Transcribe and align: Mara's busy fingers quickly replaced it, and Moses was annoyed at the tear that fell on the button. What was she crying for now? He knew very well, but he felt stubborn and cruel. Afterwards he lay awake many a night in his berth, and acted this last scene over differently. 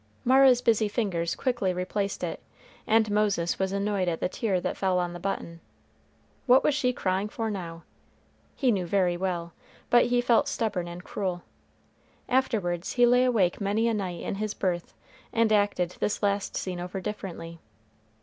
Mara's 0.25 0.63
busy 0.63 0.87
fingers 0.87 1.35
quickly 1.35 1.75
replaced 1.75 2.23
it, 2.23 2.41
and 2.87 3.11
Moses 3.11 3.59
was 3.59 3.71
annoyed 3.71 4.07
at 4.07 4.19
the 4.19 4.27
tear 4.29 4.59
that 4.59 4.75
fell 4.75 4.97
on 4.97 5.13
the 5.13 5.19
button. 5.19 5.59
What 6.47 6.63
was 6.63 6.73
she 6.73 6.91
crying 6.91 7.29
for 7.29 7.51
now? 7.51 7.83
He 8.55 8.71
knew 8.71 8.87
very 8.87 9.15
well, 9.15 9.53
but 9.91 10.05
he 10.07 10.19
felt 10.19 10.47
stubborn 10.47 10.87
and 10.87 11.03
cruel. 11.03 11.43
Afterwards 12.27 12.93
he 12.93 13.05
lay 13.05 13.23
awake 13.25 13.61
many 13.61 13.87
a 13.87 13.93
night 13.93 14.21
in 14.23 14.33
his 14.41 14.55
berth, 14.55 14.95
and 15.31 15.53
acted 15.53 15.91
this 15.99 16.23
last 16.23 16.57
scene 16.57 16.79
over 16.79 16.99
differently. 16.99 17.59